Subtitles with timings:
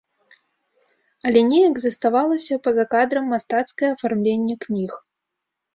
[1.29, 4.91] Але неяк заставалася па-за кадрам мастацкае афармленне кніг.